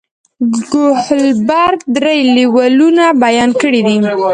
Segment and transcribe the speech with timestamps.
[0.71, 3.97] کوهلبرګ درې لیولونه بیان کړي دي.